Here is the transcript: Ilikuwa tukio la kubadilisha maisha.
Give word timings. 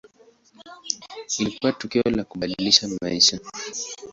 Ilikuwa 1.39 1.71
tukio 1.73 2.01
la 2.03 2.23
kubadilisha 2.23 2.87
maisha. 3.01 3.39